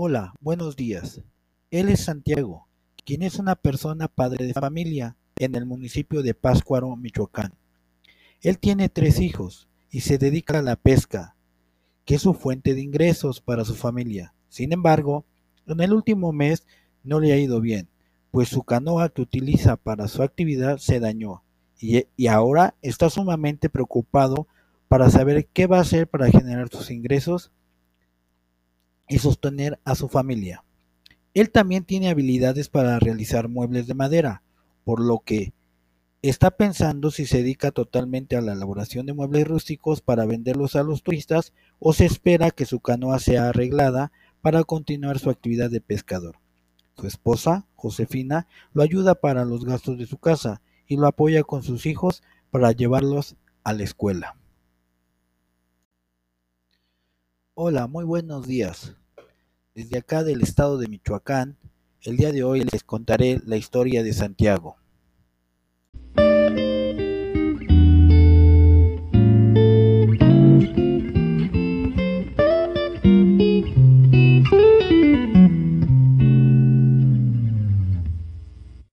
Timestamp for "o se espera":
41.78-42.50